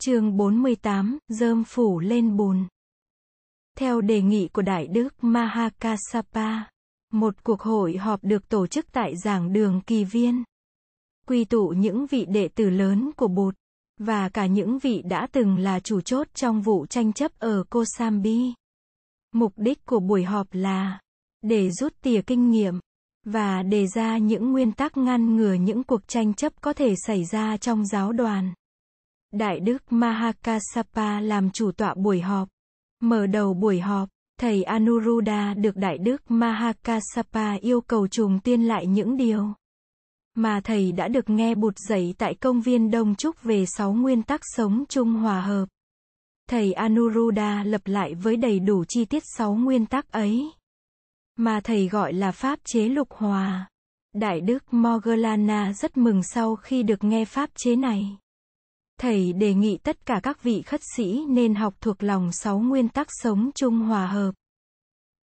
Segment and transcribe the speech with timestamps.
[0.00, 2.66] chương 48, dơm phủ lên bùn.
[3.78, 6.68] Theo đề nghị của Đại Đức Mahakasapa,
[7.12, 10.44] một cuộc hội họp được tổ chức tại giảng đường kỳ viên.
[11.26, 13.54] Quy tụ những vị đệ tử lớn của Bụt,
[14.00, 18.54] và cả những vị đã từng là chủ chốt trong vụ tranh chấp ở Kosambi.
[19.32, 21.00] Mục đích của buổi họp là
[21.42, 22.80] để rút tỉa kinh nghiệm
[23.24, 27.24] và đề ra những nguyên tắc ngăn ngừa những cuộc tranh chấp có thể xảy
[27.24, 28.52] ra trong giáo đoàn.
[29.32, 32.48] Đại đức Mahakasapa làm chủ tọa buổi họp.
[33.00, 34.08] Mở đầu buổi họp,
[34.40, 39.52] thầy Anuruddha được Đại đức Mahakasapa yêu cầu trùng tiên lại những điều
[40.38, 44.22] mà thầy đã được nghe bụt dạy tại công viên Đông Trúc về sáu nguyên
[44.22, 45.66] tắc sống chung hòa hợp.
[46.48, 50.50] Thầy Anuruddha lập lại với đầy đủ chi tiết sáu nguyên tắc ấy,
[51.36, 53.68] mà thầy gọi là pháp chế lục hòa.
[54.14, 58.18] Đại đức Moggallana rất mừng sau khi được nghe pháp chế này.
[58.98, 62.88] Thầy đề nghị tất cả các vị khất sĩ nên học thuộc lòng sáu nguyên
[62.88, 64.32] tắc sống chung hòa hợp.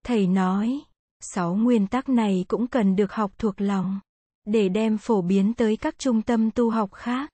[0.07, 0.81] Thầy nói,
[1.21, 4.01] sáu nguyên tắc này cũng cần được học thuộc lòng,
[4.45, 7.31] để đem phổ biến tới các trung tâm tu học khác.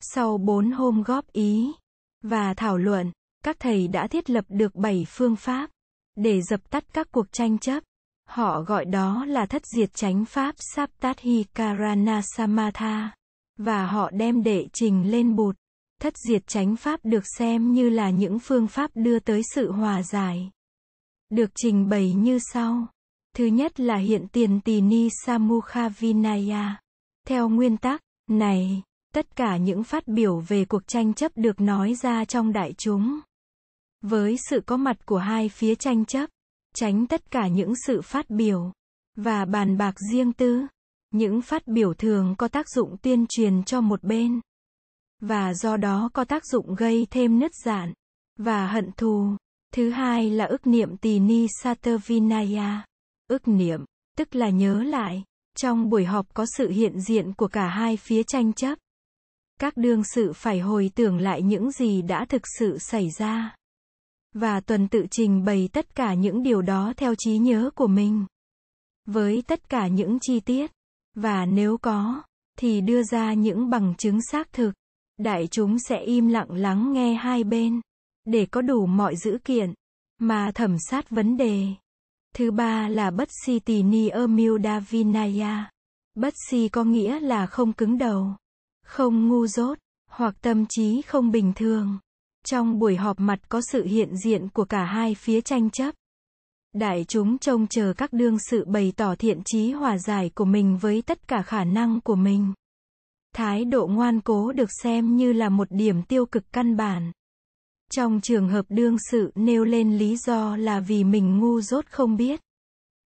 [0.00, 1.72] Sau bốn hôm góp ý
[2.22, 3.12] và thảo luận,
[3.44, 5.70] các thầy đã thiết lập được bảy phương pháp
[6.16, 7.82] để dập tắt các cuộc tranh chấp.
[8.28, 13.10] Họ gọi đó là thất diệt chánh pháp Saptahikarana Samatha.
[13.58, 15.56] Và họ đem đệ trình lên bụt.
[16.00, 20.02] Thất diệt chánh pháp được xem như là những phương pháp đưa tới sự hòa
[20.02, 20.50] giải.
[21.30, 22.86] Được trình bày như sau.
[23.36, 26.80] Thứ nhất là hiện tiền tỳ ni Samukha Vinaya.
[27.26, 31.94] Theo nguyên tắc này, tất cả những phát biểu về cuộc tranh chấp được nói
[31.94, 33.20] ra trong đại chúng.
[34.02, 36.30] Với sự có mặt của hai phía tranh chấp,
[36.74, 38.72] tránh tất cả những sự phát biểu
[39.16, 40.66] và bàn bạc riêng tư.
[41.10, 44.40] Những phát biểu thường có tác dụng tuyên truyền cho một bên
[45.20, 47.92] và do đó có tác dụng gây thêm nứt giản
[48.38, 49.36] và hận thù.
[49.74, 52.84] Thứ hai là ức niệm tỳ ni Satervinaya.
[53.28, 53.84] Ức niệm,
[54.16, 55.24] tức là nhớ lại.
[55.56, 58.78] Trong buổi họp có sự hiện diện của cả hai phía tranh chấp.
[59.60, 63.54] Các đương sự phải hồi tưởng lại những gì đã thực sự xảy ra.
[64.34, 68.26] Và tuần tự trình bày tất cả những điều đó theo trí nhớ của mình.
[69.06, 70.70] Với tất cả những chi tiết.
[71.14, 72.22] Và nếu có,
[72.58, 74.72] thì đưa ra những bằng chứng xác thực.
[75.20, 77.80] Đại chúng sẽ im lặng lắng nghe hai bên,
[78.24, 79.74] để có đủ mọi dữ kiện,
[80.18, 81.66] mà thẩm sát vấn đề.
[82.34, 84.26] Thứ ba là bất si tỳ ni ơ
[84.64, 85.70] davinaya.
[86.14, 88.36] Bất si có nghĩa là không cứng đầu,
[88.86, 89.78] không ngu dốt,
[90.10, 91.98] hoặc tâm trí không bình thường.
[92.46, 95.94] Trong buổi họp mặt có sự hiện diện của cả hai phía tranh chấp.
[96.72, 100.78] Đại chúng trông chờ các đương sự bày tỏ thiện trí hòa giải của mình
[100.78, 102.52] với tất cả khả năng của mình.
[103.32, 107.12] Thái độ ngoan cố được xem như là một điểm tiêu cực căn bản.
[107.92, 112.16] Trong trường hợp đương sự nêu lên lý do là vì mình ngu dốt không
[112.16, 112.40] biết,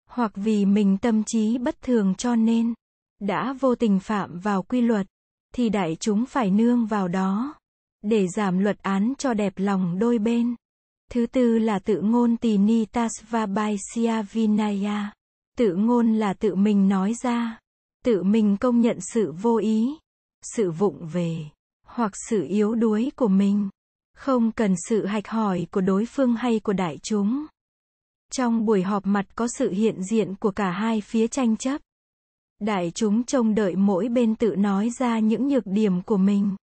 [0.09, 2.75] hoặc vì mình tâm trí bất thường cho nên
[3.21, 5.07] đã vô tình phạm vào quy luật,
[5.55, 7.55] thì đại chúng phải nương vào đó
[8.03, 10.55] để giảm luật án cho đẹp lòng đôi bên.
[11.11, 15.13] Thứ tư là tự ngôn tỳ ni tasvabaisya vinaya.
[15.59, 17.59] Tự ngôn là tự mình nói ra,
[18.05, 19.99] tự mình công nhận sự vô ý,
[20.43, 21.37] sự vụng về,
[21.87, 23.69] hoặc sự yếu đuối của mình.
[24.17, 27.47] Không cần sự hạch hỏi của đối phương hay của đại chúng.
[28.33, 31.81] Trong buổi họp mặt có sự hiện diện của cả hai phía tranh chấp.
[32.61, 36.57] Đại chúng trông đợi mỗi bên tự nói ra những nhược điểm của mình.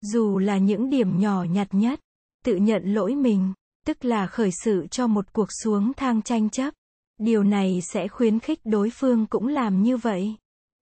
[0.00, 2.00] Dù là những điểm nhỏ nhặt nhất,
[2.44, 3.52] tự nhận lỗi mình,
[3.86, 6.74] tức là khởi sự cho một cuộc xuống thang tranh chấp.
[7.18, 10.36] Điều này sẽ khuyến khích đối phương cũng làm như vậy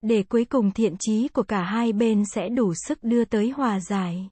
[0.07, 3.79] để cuối cùng thiện trí của cả hai bên sẽ đủ sức đưa tới hòa
[3.79, 4.29] giải.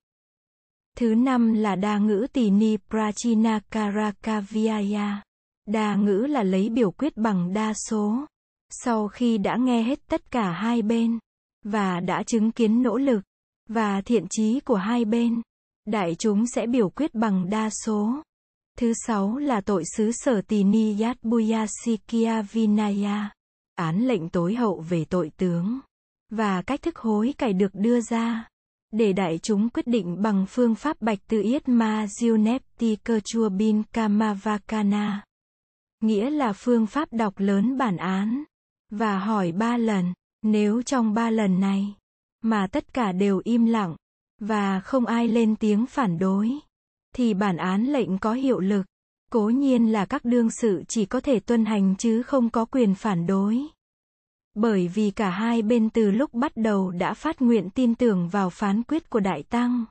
[0.98, 5.24] Thứ năm là đa ngữ tỳ ni prachina karakavyaya.
[5.66, 8.26] Đa ngữ là lấy biểu quyết bằng đa số.
[8.70, 11.20] Sau khi đã nghe hết tất cả hai bên,
[11.66, 13.22] và đã chứng kiến nỗ lực,
[13.70, 15.42] và thiện trí của hai bên,
[15.86, 18.22] đại chúng sẽ biểu quyết bằng đa số.
[18.78, 23.30] Thứ sáu là tội xứ sở tỳ ni yat buyasikia vinaya
[23.76, 25.80] án lệnh tối hậu về tội tướng,
[26.30, 28.50] và cách thức hối cải được đưa ra,
[28.92, 33.50] để đại chúng quyết định bằng phương pháp bạch tự yết ma Junepti cơ chua
[33.50, 35.24] bin kamavakana
[36.04, 38.44] nghĩa là phương pháp đọc lớn bản án,
[38.90, 41.96] và hỏi ba lần, nếu trong ba lần này,
[42.42, 43.96] mà tất cả đều im lặng,
[44.40, 46.52] và không ai lên tiếng phản đối,
[47.16, 48.86] thì bản án lệnh có hiệu lực.
[49.34, 52.96] Cố nhiên là các đương sự chỉ có thể tuân hành chứ không có quyền
[52.96, 53.62] phản đối.
[54.54, 58.50] Bởi vì cả hai bên từ lúc bắt đầu đã phát nguyện tin tưởng vào
[58.50, 59.86] phán quyết của Đại Tăng.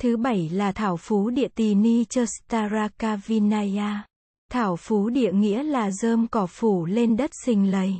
[0.00, 4.06] Thứ bảy là thảo phú địa tỳ ni Chastaraka Vinaya.
[4.50, 7.94] Thảo phú địa nghĩa là rơm cỏ phủ lên đất sình lầy.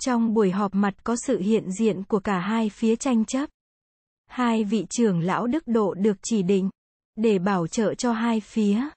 [0.00, 3.50] Trong buổi họp mặt có sự hiện diện của cả hai phía tranh chấp.
[4.26, 6.70] Hai vị trưởng lão đức độ được chỉ định
[7.16, 8.88] để bảo trợ cho hai phía.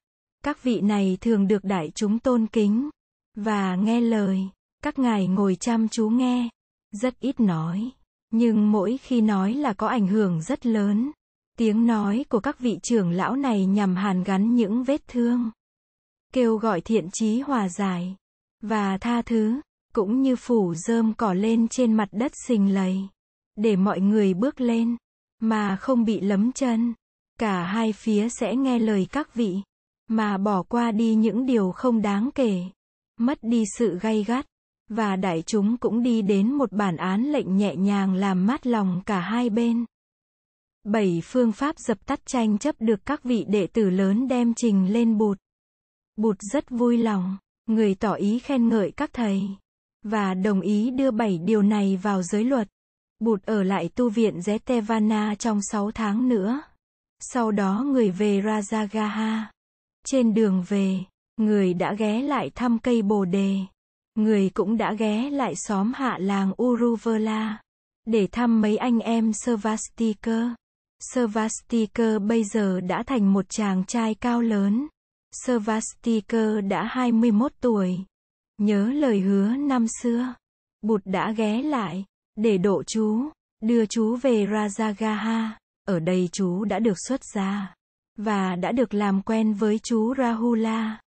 [0.44, 2.90] Các vị này thường được đại chúng tôn kính
[3.36, 4.40] và nghe lời.
[4.84, 6.50] Các ngài ngồi chăm chú nghe,
[6.92, 7.92] rất ít nói,
[8.32, 11.12] nhưng mỗi khi nói là có ảnh hưởng rất lớn.
[11.58, 15.52] Tiếng nói của các vị trưởng lão này nhằm hàn gắn những vết thương,
[16.34, 18.16] kêu gọi thiện chí hòa giải
[18.62, 19.62] và tha thứ,
[19.94, 23.08] cũng như phủ rơm cỏ lên trên mặt đất sình lầy,
[23.56, 24.98] để mọi người bước lên
[25.42, 26.94] mà không bị lấm chân.
[27.40, 29.62] Cả hai phía sẽ nghe lời các vị
[30.08, 32.64] mà bỏ qua đi những điều không đáng kể,
[33.20, 34.46] mất đi sự gay gắt
[34.90, 39.02] và đại chúng cũng đi đến một bản án lệnh nhẹ nhàng làm mát lòng
[39.06, 39.86] cả hai bên.
[40.84, 44.94] Bảy phương pháp dập tắt tranh chấp được các vị đệ tử lớn đem trình
[44.94, 45.38] lên bụt.
[46.16, 49.42] Bụt rất vui lòng, người tỏ ý khen ngợi các thầy,
[50.04, 52.68] và đồng ý đưa bảy điều này vào giới luật.
[53.20, 56.62] Bụt ở lại tu viện Zetevana trong sáu tháng nữa.
[57.20, 59.42] Sau đó người về Rajagaha.
[60.06, 61.00] Trên đường về,
[61.38, 63.58] người đã ghé lại thăm cây bồ đề.
[64.16, 67.62] Người cũng đã ghé lại xóm hạ làng Uruvela
[68.06, 70.48] để thăm mấy anh em Servastiker.
[71.14, 74.88] Servastiker bây giờ đã thành một chàng trai cao lớn.
[75.46, 77.98] Servastiker đã 21 tuổi.
[78.58, 80.34] Nhớ lời hứa năm xưa.
[80.82, 82.06] Bụt đã ghé lại
[82.36, 83.30] để độ chú,
[83.62, 85.50] đưa chú về Rajagaha.
[85.88, 87.76] Ở đây chú đã được xuất gia
[88.18, 91.03] và đã được làm quen với chú Rahula.